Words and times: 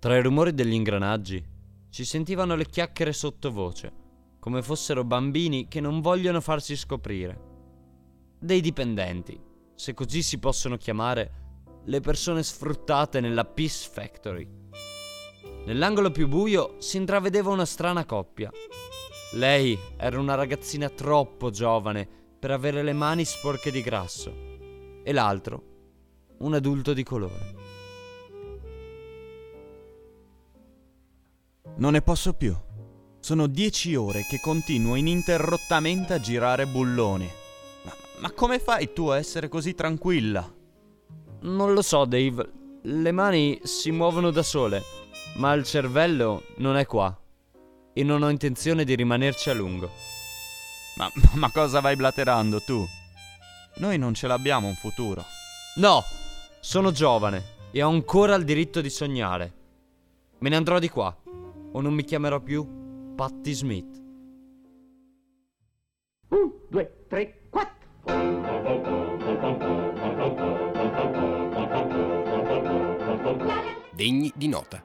Tra 0.00 0.16
i 0.16 0.22
rumori 0.22 0.54
degli 0.54 0.72
ingranaggi 0.72 1.44
si 1.90 2.06
sentivano 2.06 2.56
le 2.56 2.64
chiacchiere 2.64 3.12
sottovoce, 3.12 3.92
come 4.40 4.62
fossero 4.62 5.04
bambini 5.04 5.68
che 5.68 5.82
non 5.82 6.00
vogliono 6.00 6.40
farsi 6.40 6.74
scoprire. 6.74 7.38
Dei 8.38 8.62
dipendenti, 8.62 9.38
se 9.74 9.92
così 9.92 10.22
si 10.22 10.38
possono 10.38 10.78
chiamare, 10.78 11.32
le 11.84 12.00
persone 12.00 12.42
sfruttate 12.42 13.20
nella 13.20 13.44
Peace 13.44 13.90
Factory. 13.92 14.48
Nell'angolo 15.66 16.10
più 16.10 16.28
buio 16.28 16.76
si 16.78 16.96
intravedeva 16.96 17.50
una 17.50 17.66
strana 17.66 18.06
coppia. 18.06 18.50
Lei 19.34 19.78
era 19.98 20.18
una 20.18 20.34
ragazzina 20.34 20.88
troppo 20.88 21.50
giovane 21.50 22.08
per 22.38 22.52
avere 22.52 22.82
le 22.82 22.94
mani 22.94 23.26
sporche 23.26 23.70
di 23.70 23.82
grasso 23.82 24.32
e 25.02 25.12
l'altro 25.12 25.62
un 26.38 26.54
adulto 26.54 26.94
di 26.94 27.02
colore. 27.02 27.79
Non 31.80 31.92
ne 31.92 32.02
posso 32.02 32.34
più. 32.34 32.54
Sono 33.20 33.46
dieci 33.46 33.94
ore 33.94 34.26
che 34.28 34.38
continuo 34.38 34.96
ininterrottamente 34.96 36.12
a 36.12 36.20
girare 36.20 36.66
bulloni. 36.66 37.28
Ma, 37.84 37.92
ma 38.18 38.30
come 38.32 38.58
fai 38.58 38.92
tu 38.92 39.06
a 39.06 39.16
essere 39.16 39.48
così 39.48 39.74
tranquilla? 39.74 40.46
Non 41.40 41.72
lo 41.72 41.80
so, 41.80 42.04
Dave. 42.04 42.52
Le 42.82 43.12
mani 43.12 43.58
si 43.62 43.90
muovono 43.92 44.30
da 44.30 44.42
sole, 44.42 44.82
ma 45.36 45.54
il 45.54 45.64
cervello 45.64 46.44
non 46.56 46.76
è 46.76 46.84
qua. 46.84 47.18
E 47.94 48.02
non 48.04 48.22
ho 48.22 48.28
intenzione 48.28 48.84
di 48.84 48.94
rimanerci 48.94 49.48
a 49.48 49.54
lungo. 49.54 49.90
Ma, 50.96 51.10
ma 51.32 51.50
cosa 51.50 51.80
vai 51.80 51.96
blaterando 51.96 52.60
tu? 52.60 52.86
Noi 53.76 53.96
non 53.96 54.12
ce 54.12 54.26
l'abbiamo 54.26 54.68
un 54.68 54.74
futuro. 54.74 55.24
No! 55.76 56.04
Sono 56.60 56.92
giovane 56.92 57.42
e 57.70 57.82
ho 57.82 57.88
ancora 57.88 58.34
il 58.34 58.44
diritto 58.44 58.82
di 58.82 58.90
sognare. 58.90 59.54
Me 60.40 60.50
ne 60.50 60.56
andrò 60.56 60.78
di 60.78 60.90
qua, 60.90 61.14
o 61.72 61.80
non 61.80 61.94
mi 61.94 62.04
chiamerò 62.04 62.40
più 62.40 63.14
Patti 63.14 63.52
Smith. 63.52 63.98
Un, 66.28 66.52
due, 66.68 67.04
tre, 67.08 67.48
quattro. 67.50 67.88
Degni 73.90 74.32
di 74.34 74.48
nota. 74.48 74.82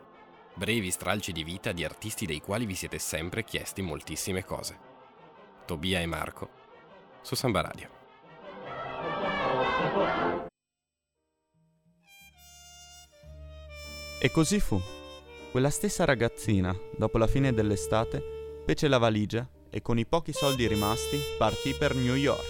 Brevi 0.54 0.92
stralci 0.92 1.32
di 1.32 1.44
vita 1.44 1.72
di 1.72 1.84
artisti 1.84 2.26
dei 2.26 2.40
quali 2.40 2.66
vi 2.66 2.76
siete 2.76 2.98
sempre 2.98 3.44
chiesti 3.44 3.82
moltissime 3.82 4.44
cose. 4.44 4.78
Tobia 5.66 6.00
e 6.00 6.06
Marco 6.06 6.50
su 7.22 7.36
Samba 7.36 7.62
Radio. 7.62 7.90
E 14.22 14.32
così 14.32 14.60
fu. 14.60 14.95
Quella 15.56 15.70
stessa 15.70 16.04
ragazzina, 16.04 16.78
dopo 16.98 17.18
la 17.18 17.28
fine 17.28 17.54
dell'estate, 17.54 18.62
fece 18.66 18.90
la 18.90 18.98
valigia 18.98 19.50
e 19.70 19.82
con 19.82 19.98
i 19.98 20.06
pochi 20.06 20.34
soldi 20.34 20.68
rimasti 20.68 21.18
partì 21.38 21.74
per 21.74 21.96
New 21.96 22.16
York. 22.16 22.44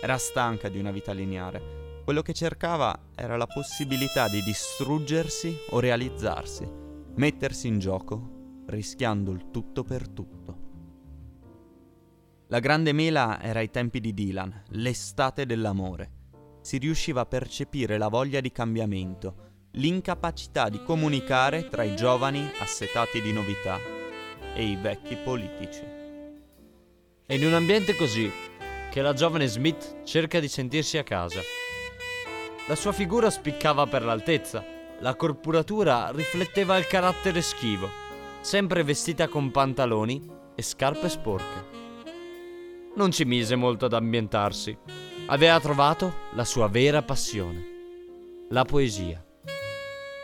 Era 0.00 0.16
stanca 0.16 0.70
di 0.70 0.78
una 0.78 0.92
vita 0.92 1.12
lineare. 1.12 2.00
Quello 2.04 2.22
che 2.22 2.32
cercava 2.32 2.98
era 3.14 3.36
la 3.36 3.46
possibilità 3.46 4.30
di 4.30 4.42
distruggersi 4.42 5.54
o 5.68 5.78
realizzarsi, 5.78 6.66
mettersi 7.16 7.66
in 7.66 7.78
gioco, 7.78 8.62
rischiando 8.68 9.30
il 9.30 9.50
tutto 9.50 9.84
per 9.84 10.08
tutto. 10.08 10.58
La 12.46 12.60
grande 12.60 12.94
mela 12.94 13.42
era 13.42 13.58
ai 13.58 13.68
tempi 13.68 14.00
di 14.00 14.14
Dylan, 14.14 14.62
l'estate 14.68 15.44
dell'amore. 15.44 16.12
Si 16.62 16.78
riusciva 16.78 17.20
a 17.20 17.26
percepire 17.26 17.98
la 17.98 18.08
voglia 18.08 18.40
di 18.40 18.50
cambiamento, 18.50 19.44
l'incapacità 19.78 20.68
di 20.68 20.82
comunicare 20.82 21.68
tra 21.68 21.82
i 21.82 21.94
giovani 21.96 22.50
assetati 22.60 23.20
di 23.20 23.32
novità 23.32 23.78
e 24.54 24.64
i 24.64 24.76
vecchi 24.76 25.16
politici. 25.16 25.82
È 27.26 27.34
in 27.34 27.44
un 27.44 27.52
ambiente 27.52 27.94
così 27.94 28.30
che 28.90 29.02
la 29.02 29.12
giovane 29.12 29.46
Smith 29.46 30.04
cerca 30.04 30.40
di 30.40 30.48
sentirsi 30.48 30.96
a 30.96 31.02
casa. 31.02 31.40
La 32.68 32.74
sua 32.74 32.92
figura 32.92 33.28
spiccava 33.28 33.86
per 33.86 34.02
l'altezza, 34.02 34.64
la 35.00 35.14
corporatura 35.14 36.10
rifletteva 36.10 36.78
il 36.78 36.86
carattere 36.86 37.42
schivo, 37.42 37.90
sempre 38.40 38.82
vestita 38.82 39.28
con 39.28 39.50
pantaloni 39.50 40.26
e 40.54 40.62
scarpe 40.62 41.10
sporche. 41.10 41.74
Non 42.94 43.10
ci 43.10 43.24
mise 43.24 43.56
molto 43.56 43.84
ad 43.84 43.92
ambientarsi. 43.92 44.76
Aveva 45.26 45.60
trovato 45.60 46.14
la 46.32 46.44
sua 46.44 46.68
vera 46.68 47.02
passione, 47.02 48.46
la 48.48 48.64
poesia. 48.64 49.25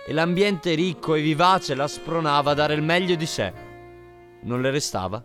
E 0.05 0.13
l'ambiente 0.13 0.75
ricco 0.75 1.15
e 1.15 1.23
vivace 1.23 1.75
la 1.75 1.87
spronava 1.87 2.51
a 2.51 2.55
dare 2.55 2.75
il 2.75 2.83
meglio 2.83 3.15
di 3.15 3.27
sé. 3.27 3.53
Non 4.43 4.61
le 4.61 4.71
restava 4.71 5.25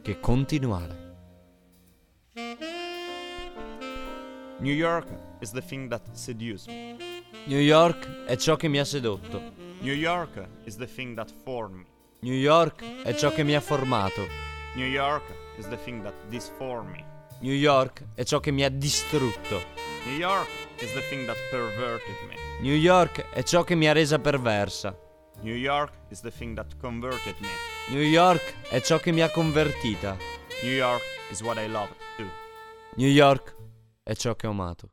che 0.00 0.20
continuare. 0.20 1.00
New 4.58 4.72
York 4.72 5.08
is 5.40 5.50
the 5.50 5.60
thing 5.60 5.88
that 5.88 6.02
seduced 6.12 6.68
me. 6.68 6.96
New 7.46 7.58
York 7.58 8.24
è 8.24 8.36
ciò 8.36 8.54
che 8.54 8.68
mi 8.68 8.78
ha 8.78 8.84
sedotto. 8.84 9.40
New 9.80 9.94
York 9.94 10.48
is 10.64 10.76
the 10.76 10.86
thing 10.86 11.16
that 11.16 11.32
formed 11.42 11.78
me. 11.78 11.86
New 12.20 12.34
York 12.34 12.84
è 13.02 13.12
ciò 13.14 13.32
che 13.32 13.42
mi 13.42 13.56
ha 13.56 13.60
formato. 13.60 14.24
New 14.76 14.86
York 14.86 15.24
is 15.58 15.68
the 15.68 15.76
thing 15.82 16.02
that 16.04 16.14
disformed 16.28 16.92
me. 16.92 17.04
New 17.42 17.54
York 17.54 18.04
è 18.14 18.22
ciò 18.22 18.38
che 18.38 18.52
mi 18.52 18.62
ha 18.62 18.68
distrutto. 18.68 19.60
New 20.06 20.16
York 20.16 20.48
is 20.80 20.92
the 20.92 21.00
thing 21.08 21.26
that 21.26 21.36
perverted 21.50 22.14
me. 22.28 22.36
New 22.60 22.76
York 22.76 23.30
è 23.30 23.42
ciò 23.42 23.64
che 23.64 23.74
mi 23.74 23.88
ha 23.88 23.92
resa 23.92 24.20
perversa. 24.20 24.96
New 25.40 25.56
York 25.56 25.92
is 26.10 26.20
the 26.20 26.30
thing 26.30 26.54
that 26.54 26.76
converted 26.78 27.34
me. 27.40 27.48
New 27.90 28.00
York 28.00 28.68
è 28.68 28.80
ciò 28.80 28.98
che 28.98 29.10
mi 29.10 29.22
ha 29.22 29.30
convertita. 29.30 30.16
New 30.62 30.72
York 30.72 31.02
is 31.32 31.42
what 31.42 31.56
I 31.56 31.68
love 31.68 31.90
too. 32.16 32.30
New 32.94 33.08
York 33.08 33.56
è 34.04 34.14
ciò 34.14 34.36
che 34.36 34.46
ho 34.46 34.50
amato. 34.50 34.90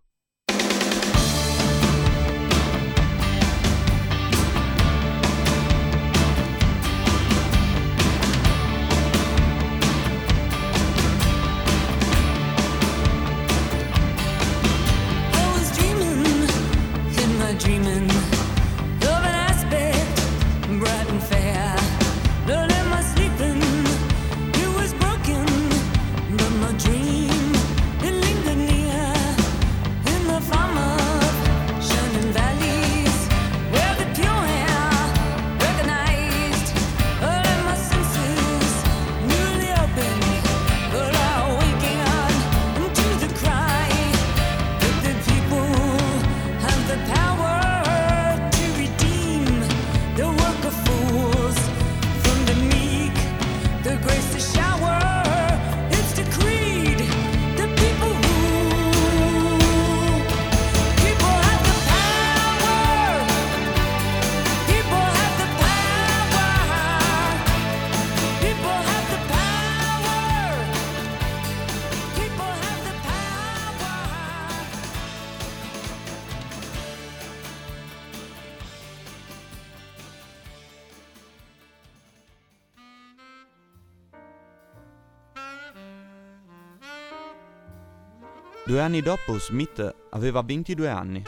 Due 88.70 88.82
anni 88.82 89.02
dopo 89.02 89.40
Smith 89.40 89.96
aveva 90.12 90.44
22 90.44 90.88
anni. 90.88 91.24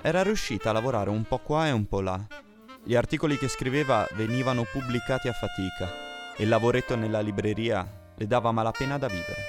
Era 0.00 0.22
riuscita 0.22 0.70
a 0.70 0.72
lavorare 0.72 1.10
un 1.10 1.24
po' 1.24 1.38
qua 1.38 1.66
e 1.66 1.72
un 1.72 1.88
po' 1.88 2.00
là. 2.00 2.24
Gli 2.84 2.94
articoli 2.94 3.36
che 3.36 3.48
scriveva 3.48 4.06
venivano 4.14 4.62
pubblicati 4.62 5.26
a 5.26 5.32
fatica 5.32 5.92
e 6.36 6.44
il 6.44 6.48
lavoretto 6.48 6.94
nella 6.94 7.18
libreria 7.18 8.12
le 8.14 8.26
dava 8.28 8.52
malapena 8.52 8.96
da 8.96 9.08
vivere. 9.08 9.42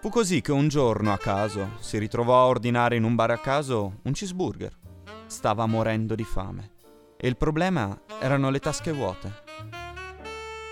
Fu 0.00 0.10
così 0.10 0.40
che 0.42 0.52
un 0.52 0.68
giorno 0.68 1.12
a 1.12 1.18
caso 1.18 1.70
si 1.80 1.98
ritrovò 1.98 2.44
a 2.44 2.46
ordinare 2.46 2.94
in 2.94 3.02
un 3.02 3.16
bar 3.16 3.32
a 3.32 3.38
caso 3.38 3.98
un 4.02 4.12
cheeseburger. 4.12 4.78
Stava 5.26 5.66
morendo 5.66 6.14
di 6.14 6.22
fame 6.22 6.70
e 7.16 7.26
il 7.26 7.36
problema 7.36 8.00
erano 8.20 8.50
le 8.50 8.60
tasche 8.60 8.92
vuote. 8.92 9.43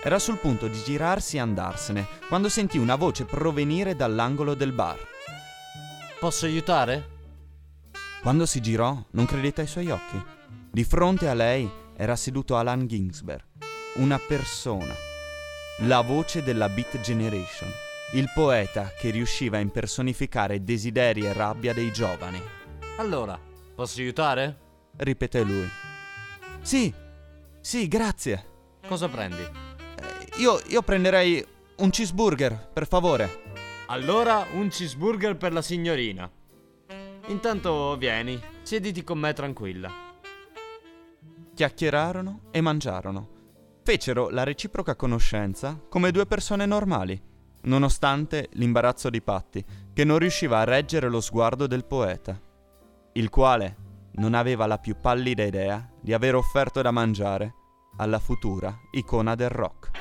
Era 0.05 0.19
sul 0.19 0.37
punto 0.37 0.67
di 0.67 0.83
girarsi 0.83 1.37
e 1.37 1.39
andarsene 1.39 2.05
quando 2.27 2.49
sentì 2.49 2.77
una 2.77 2.95
voce 2.95 3.23
provenire 3.23 3.95
dall'angolo 3.95 4.53
del 4.53 4.73
bar. 4.73 4.99
Posso 6.19 6.45
aiutare? 6.45 7.11
Quando 8.21 8.45
si 8.45 8.59
girò, 8.59 9.01
non 9.11 9.25
credette 9.25 9.61
ai 9.61 9.67
suoi 9.67 9.89
occhi. 9.89 10.21
Di 10.69 10.83
fronte 10.83 11.29
a 11.29 11.33
lei 11.33 11.71
era 11.95 12.17
seduto 12.17 12.57
Alan 12.57 12.85
Ginsberg, 12.85 13.45
una 13.95 14.19
persona, 14.19 14.93
la 15.79 16.01
voce 16.01 16.43
della 16.43 16.67
Beat 16.67 16.99
Generation, 16.99 17.71
il 18.11 18.29
poeta 18.33 18.91
che 18.99 19.09
riusciva 19.09 19.55
a 19.55 19.61
impersonificare 19.61 20.65
desideri 20.65 21.25
e 21.25 21.31
rabbia 21.31 21.73
dei 21.73 21.93
giovani. 21.93 22.41
Allora, 22.97 23.39
posso 23.73 24.01
aiutare? 24.01 24.59
Ripeté 24.97 25.43
lui. 25.43 25.69
Sì, 26.61 26.93
sì, 27.61 27.87
grazie. 27.87 28.45
Cosa 28.85 29.07
prendi? 29.07 29.62
Io, 30.37 30.59
io 30.67 30.81
prenderei 30.81 31.45
un 31.77 31.91
cheeseburger, 31.91 32.69
per 32.73 32.87
favore. 32.87 33.43
Allora, 33.87 34.43
un 34.53 34.67
cheeseburger 34.67 35.37
per 35.37 35.53
la 35.53 35.61
signorina. 35.61 36.29
Intanto 37.27 37.95
vieni, 37.97 38.41
siediti 38.63 39.03
con 39.03 39.19
me 39.19 39.31
tranquilla. 39.33 39.91
Chiacchierarono 41.53 42.41
e 42.49 42.61
mangiarono. 42.61 43.29
Fecero 43.83 44.29
la 44.29 44.43
reciproca 44.43 44.95
conoscenza 44.95 45.79
come 45.87 46.09
due 46.09 46.25
persone 46.25 46.65
normali, 46.65 47.21
nonostante 47.63 48.49
l'imbarazzo 48.53 49.11
di 49.11 49.21
Patti, 49.21 49.63
che 49.93 50.03
non 50.03 50.17
riusciva 50.17 50.59
a 50.59 50.63
reggere 50.63 51.09
lo 51.09 51.21
sguardo 51.21 51.67
del 51.67 51.85
poeta, 51.85 52.41
il 53.13 53.29
quale 53.29 53.77
non 54.13 54.33
aveva 54.33 54.65
la 54.65 54.79
più 54.79 54.95
pallida 54.99 55.43
idea 55.43 55.87
di 56.01 56.11
aver 56.11 56.33
offerto 56.33 56.81
da 56.81 56.89
mangiare 56.89 57.53
alla 57.97 58.19
futura 58.19 58.75
icona 58.91 59.35
del 59.35 59.49
rock. 59.49 59.91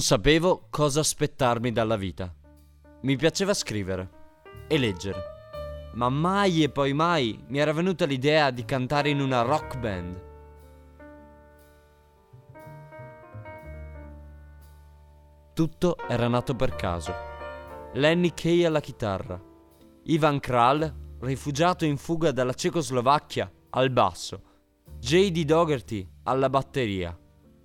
Non 0.00 0.08
sapevo 0.08 0.68
cosa 0.70 1.00
aspettarmi 1.00 1.72
dalla 1.72 1.96
vita. 1.96 2.34
Mi 3.02 3.16
piaceva 3.16 3.52
scrivere 3.52 4.08
e 4.66 4.78
leggere, 4.78 5.22
ma 5.92 6.08
mai 6.08 6.62
e 6.62 6.70
poi 6.70 6.94
mai 6.94 7.44
mi 7.48 7.58
era 7.58 7.74
venuta 7.74 8.06
l'idea 8.06 8.50
di 8.50 8.64
cantare 8.64 9.10
in 9.10 9.20
una 9.20 9.42
rock 9.42 9.78
band. 9.78 10.22
Tutto 15.52 15.98
era 16.08 16.28
nato 16.28 16.56
per 16.56 16.74
caso. 16.76 17.12
Lenny 17.92 18.32
Kay 18.32 18.64
alla 18.64 18.80
chitarra, 18.80 19.38
Ivan 20.04 20.40
Kral, 20.40 21.18
rifugiato 21.20 21.84
in 21.84 21.98
fuga 21.98 22.32
dalla 22.32 22.54
Cecoslovacchia, 22.54 23.52
al 23.68 23.90
basso, 23.90 24.42
J.D. 24.98 25.44
Dougherty 25.44 26.10
alla 26.22 26.48
batteria 26.48 27.14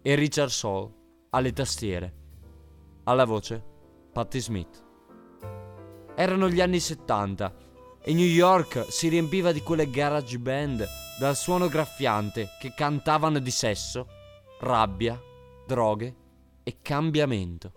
e 0.02 0.16
Richard 0.16 0.50
Saul 0.50 0.92
alle 1.30 1.54
tastiere. 1.54 2.24
Alla 3.08 3.26
voce, 3.26 3.64
Patti 4.12 4.40
Smith. 4.40 4.84
Erano 6.16 6.50
gli 6.50 6.60
anni 6.60 6.80
70 6.80 7.56
e 8.02 8.14
New 8.16 8.26
York 8.26 8.88
si 8.90 9.10
riempiva 9.10 9.52
di 9.52 9.62
quelle 9.62 9.92
garage 9.92 10.40
band 10.40 10.88
dal 11.20 11.36
suono 11.36 11.68
graffiante 11.68 12.48
che 12.60 12.74
cantavano 12.74 13.38
di 13.38 13.52
sesso, 13.52 14.08
rabbia, 14.60 15.22
droghe 15.68 16.16
e 16.64 16.78
cambiamento. 16.82 17.74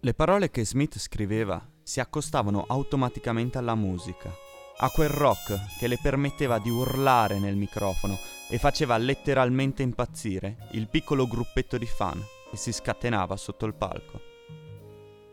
Le 0.00 0.12
parole 0.12 0.50
che 0.50 0.66
Smith 0.66 0.98
scriveva 0.98 1.66
si 1.82 1.98
accostavano 1.98 2.66
automaticamente 2.68 3.56
alla 3.56 3.74
musica, 3.74 4.30
a 4.76 4.90
quel 4.90 5.08
rock 5.08 5.78
che 5.78 5.86
le 5.86 5.98
permetteva 6.02 6.58
di 6.58 6.68
urlare 6.68 7.38
nel 7.38 7.56
microfono 7.56 8.18
e 8.50 8.58
faceva 8.58 8.98
letteralmente 8.98 9.82
impazzire 9.82 10.68
il 10.72 10.88
piccolo 10.88 11.26
gruppetto 11.26 11.78
di 11.78 11.86
fan 11.86 12.22
che 12.54 12.56
si 12.56 12.72
scatenava 12.72 13.36
sotto 13.36 13.66
il 13.66 13.74
palco. 13.74 14.20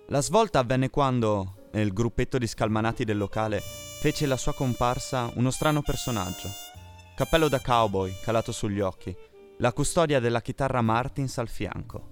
La 0.07 0.21
svolta 0.21 0.59
avvenne 0.59 0.89
quando, 0.89 1.67
nel 1.71 1.93
gruppetto 1.93 2.37
di 2.37 2.47
scalmanati 2.47 3.05
del 3.05 3.17
locale, 3.17 3.61
fece 3.61 4.25
la 4.25 4.37
sua 4.37 4.53
comparsa 4.53 5.31
uno 5.35 5.51
strano 5.51 5.81
personaggio. 5.81 6.49
Cappello 7.15 7.47
da 7.47 7.61
cowboy 7.61 8.11
calato 8.23 8.51
sugli 8.51 8.79
occhi, 8.79 9.15
la 9.59 9.71
custodia 9.71 10.19
della 10.19 10.41
chitarra 10.41 10.81
Martins 10.81 11.37
al 11.37 11.47
fianco. 11.47 12.09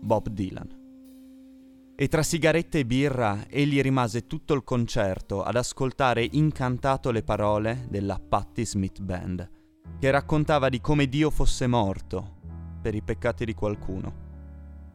Bob 0.00 0.28
Dylan. 0.28 0.82
E 1.96 2.08
tra 2.08 2.24
sigarette 2.24 2.80
e 2.80 2.86
birra 2.86 3.46
egli 3.48 3.80
rimase 3.80 4.26
tutto 4.26 4.52
il 4.52 4.64
concerto 4.64 5.44
ad 5.44 5.54
ascoltare 5.54 6.28
incantato 6.32 7.12
le 7.12 7.22
parole 7.22 7.86
della 7.88 8.18
Patti 8.18 8.66
Smith 8.66 9.00
Band, 9.00 9.48
che 10.00 10.10
raccontava 10.10 10.68
di 10.68 10.80
come 10.80 11.06
Dio 11.06 11.30
fosse 11.30 11.68
morto 11.68 12.42
per 12.82 12.94
i 12.94 13.00
peccati 13.00 13.46
di 13.46 13.54
qualcuno, 13.54 14.23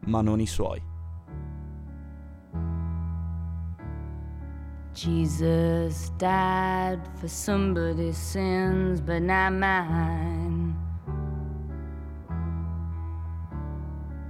ma 0.07 0.21
non 0.21 0.39
i 0.39 0.45
suoi. 0.45 0.81
Jesus 4.93 6.09
died 6.17 6.99
for 7.19 7.29
somebody's 7.29 8.17
sins, 8.17 8.99
but 8.99 9.21
not 9.21 9.53
mine. 9.53 10.75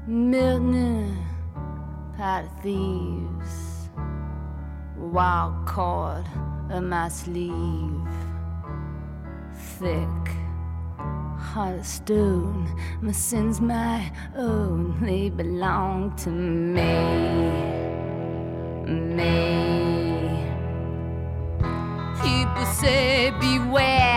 Milton, 0.06 1.18
pot 2.18 2.44
of 2.44 2.62
thieves, 2.62 3.90
wild 4.98 5.66
cord 5.66 6.26
of 6.70 6.84
my 6.84 7.08
sleeve, 7.10 8.08
thick, 9.80 10.08
heart 11.54 11.80
of 11.80 11.86
stone. 11.86 12.68
My 13.02 13.12
sins, 13.12 13.60
my 13.60 14.12
own, 14.36 15.04
they 15.04 15.30
belong 15.30 16.16
to 16.18 16.30
me 16.30 17.80
me. 18.90 20.44
People 22.22 22.66
say 22.66 23.32
beware, 23.40 24.09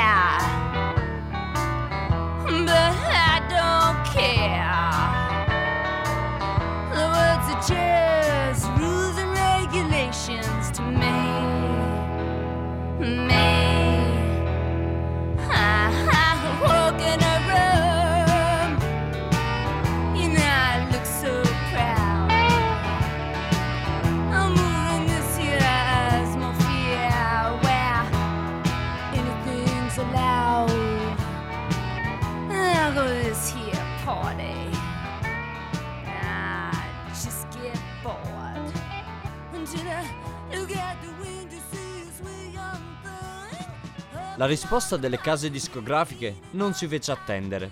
La 44.42 44.49
risposta 44.49 44.96
delle 44.96 45.18
case 45.18 45.50
discografiche 45.50 46.40
non 46.54 46.75
si 46.75 46.88
fece 46.88 47.12
attendere. 47.12 47.70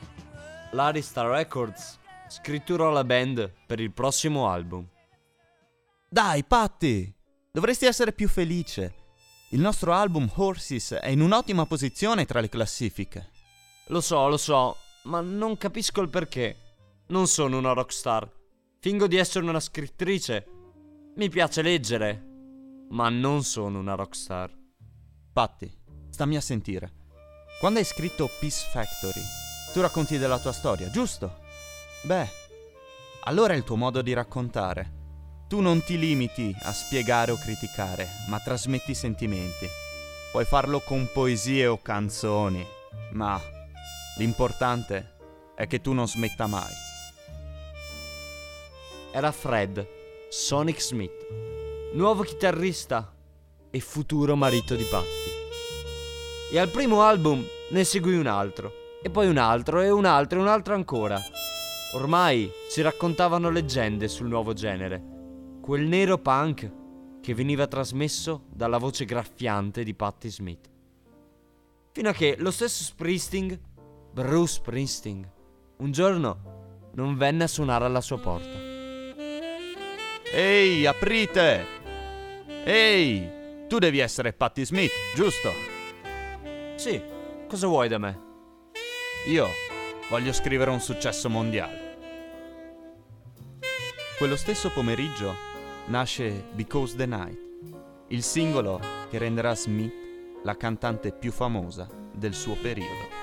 L'Arista 0.70 1.28
Records 1.28 1.98
scritturò 2.28 2.90
la 2.90 3.02
band 3.02 3.52
per 3.66 3.80
il 3.80 3.90
prossimo 3.90 4.48
album. 4.48 4.88
Dai, 6.08 6.44
Patti! 6.44 7.12
Dovresti 7.50 7.86
essere 7.86 8.12
più 8.12 8.28
felice. 8.28 8.94
Il 9.48 9.58
nostro 9.58 9.92
album 9.92 10.30
Horses 10.32 10.92
è 10.92 11.08
in 11.08 11.22
un'ottima 11.22 11.66
posizione 11.66 12.24
tra 12.24 12.38
le 12.38 12.48
classifiche. 12.48 13.30
Lo 13.88 14.00
so, 14.00 14.28
lo 14.28 14.36
so, 14.36 14.76
ma 15.06 15.20
non 15.20 15.56
capisco 15.56 16.00
il 16.02 16.08
perché. 16.08 16.56
Non 17.08 17.26
sono 17.26 17.58
una 17.58 17.72
rockstar. 17.72 18.30
Fingo 18.78 19.08
di 19.08 19.16
essere 19.16 19.44
una 19.44 19.58
scrittrice. 19.58 20.46
Mi 21.16 21.28
piace 21.30 21.62
leggere, 21.62 22.24
ma 22.90 23.08
non 23.08 23.42
sono 23.42 23.80
una 23.80 23.96
rockstar. 23.96 24.56
Patti, 25.32 25.79
stammi 26.20 26.36
a 26.36 26.42
sentire. 26.42 26.92
Quando 27.60 27.78
hai 27.78 27.84
scritto 27.86 28.28
Peace 28.38 28.66
Factory, 28.70 29.22
tu 29.72 29.80
racconti 29.80 30.18
della 30.18 30.38
tua 30.38 30.52
storia, 30.52 30.90
giusto? 30.90 31.38
Beh, 32.02 32.28
allora 33.20 33.54
è 33.54 33.56
il 33.56 33.64
tuo 33.64 33.76
modo 33.76 34.02
di 34.02 34.12
raccontare. 34.12 34.98
Tu 35.48 35.60
non 35.60 35.82
ti 35.82 35.98
limiti 35.98 36.54
a 36.60 36.74
spiegare 36.74 37.30
o 37.30 37.38
criticare, 37.38 38.06
ma 38.28 38.38
trasmetti 38.38 38.94
sentimenti. 38.94 39.66
Puoi 40.30 40.44
farlo 40.44 40.80
con 40.80 41.08
poesie 41.10 41.66
o 41.66 41.80
canzoni, 41.80 42.66
ma 43.12 43.40
l'importante 44.18 45.16
è 45.54 45.66
che 45.66 45.80
tu 45.80 45.94
non 45.94 46.06
smetta 46.06 46.46
mai. 46.46 46.72
Era 49.10 49.32
Fred, 49.32 49.88
Sonic 50.28 50.82
Smith, 50.82 51.26
nuovo 51.94 52.24
chitarrista 52.24 53.10
e 53.70 53.80
futuro 53.80 54.36
marito 54.36 54.76
di 54.76 54.84
Patti. 54.84 55.29
E 56.52 56.58
al 56.58 56.68
primo 56.68 57.02
album 57.02 57.46
ne 57.70 57.84
seguì 57.84 58.16
un 58.16 58.26
altro, 58.26 58.72
e 59.02 59.08
poi 59.08 59.28
un 59.28 59.36
altro, 59.36 59.80
e 59.80 59.90
un 59.90 60.04
altro, 60.04 60.40
e 60.40 60.42
un 60.42 60.48
altro 60.48 60.74
ancora. 60.74 61.20
Ormai 61.94 62.50
si 62.68 62.82
raccontavano 62.82 63.50
leggende 63.50 64.08
sul 64.08 64.26
nuovo 64.26 64.52
genere, 64.52 65.00
quel 65.60 65.86
nero 65.86 66.18
punk 66.18 66.72
che 67.20 67.34
veniva 67.34 67.68
trasmesso 67.68 68.46
dalla 68.52 68.78
voce 68.78 69.04
graffiante 69.04 69.84
di 69.84 69.94
Patti 69.94 70.28
Smith. 70.28 70.68
Fino 71.92 72.08
a 72.08 72.12
che 72.12 72.34
lo 72.38 72.50
stesso 72.50 72.82
Springsteen, 72.82 73.60
Bruce 74.12 74.54
Springsteen, 74.54 75.32
un 75.76 75.92
giorno 75.92 76.90
non 76.94 77.16
venne 77.16 77.44
a 77.44 77.48
suonare 77.48 77.84
alla 77.84 78.00
sua 78.00 78.18
porta. 78.18 78.58
Ehi, 80.32 80.84
aprite! 80.84 81.64
Ehi, 82.64 83.66
tu 83.68 83.78
devi 83.78 84.00
essere 84.00 84.32
Patti 84.32 84.64
Smith, 84.64 84.92
giusto? 85.14 85.69
Sì, 86.80 86.98
cosa 87.46 87.66
vuoi 87.66 87.88
da 87.88 87.98
me? 87.98 88.18
Io 89.28 89.48
voglio 90.08 90.32
scrivere 90.32 90.70
un 90.70 90.80
successo 90.80 91.28
mondiale. 91.28 91.98
Quello 94.16 94.34
stesso 94.34 94.70
pomeriggio 94.70 95.34
nasce 95.88 96.42
Because 96.54 96.96
the 96.96 97.04
Night, 97.04 97.38
il 98.08 98.22
singolo 98.22 98.80
che 99.10 99.18
renderà 99.18 99.54
Smith 99.54 99.92
la 100.42 100.56
cantante 100.56 101.12
più 101.12 101.32
famosa 101.32 101.86
del 102.14 102.32
suo 102.32 102.54
periodo. 102.54 103.19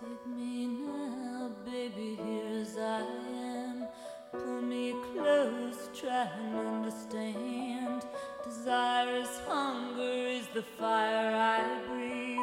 Take 0.00 0.26
me 0.28 0.66
now, 0.66 1.50
baby, 1.64 2.16
here 2.22 2.60
as 2.60 2.76
I 2.78 3.00
am. 3.00 3.88
Pull 4.30 4.62
me 4.62 4.94
close, 5.12 5.90
try 5.92 6.28
and 6.38 6.56
understand. 6.56 8.04
Desire 8.44 9.16
is 9.16 9.40
hunger, 9.48 10.28
is 10.28 10.46
the 10.54 10.62
fire 10.62 11.34
I 11.34 11.80
breathe. 11.88 12.38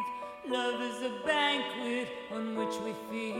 Love 0.54 0.82
is 0.82 1.02
a 1.04 1.14
banquet 1.26 2.10
on 2.34 2.58
which 2.58 2.76
we 2.84 2.94
feed. 3.10 3.35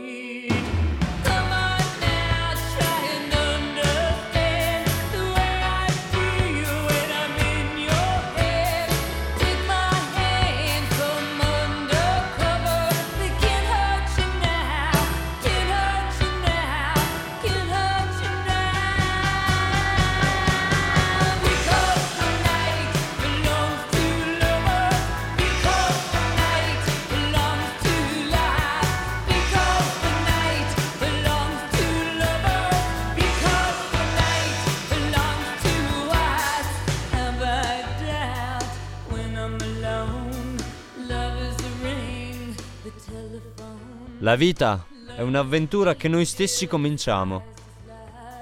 La 44.20 44.34
vita 44.34 44.86
è 45.16 45.22
un'avventura 45.22 45.94
che 45.94 46.08
noi 46.08 46.24
stessi 46.24 46.66
cominciamo. 46.66 47.54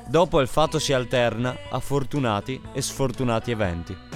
Dopo 0.07 0.41
il 0.41 0.49
fatto 0.49 0.79
si 0.79 0.93
alterna 0.93 1.57
a 1.71 1.81
fortunati 1.81 2.61
e 2.73 2.83
sfortunati 2.83 3.51
eventi. 3.51 4.14